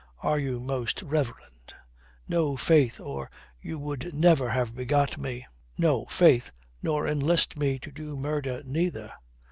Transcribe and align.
Are 0.23 0.39
you, 0.39 0.59
most 0.59 1.03
reverend? 1.03 1.75
No, 2.27 2.57
faith, 2.57 2.99
or 2.99 3.29
you 3.61 3.77
would 3.77 4.15
never 4.15 4.49
have 4.49 4.75
begot 4.75 5.19
me. 5.19 5.45
No, 5.77 6.05
faith, 6.05 6.49
nor 6.81 7.07
enlist 7.07 7.55
me 7.55 7.77
to 7.77 7.91
do 7.91 8.15
murder 8.17 8.63
neither. 8.65 9.13